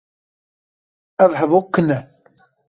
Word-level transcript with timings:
Ev 1.23 1.31
hevok 1.39 1.67
kin 1.75 1.89
e. 1.97 1.99